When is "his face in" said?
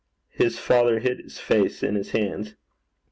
1.19-1.93